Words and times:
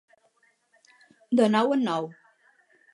De 1.41 1.47
nou 1.57 1.77
en 1.79 1.87
nou. 1.93 2.13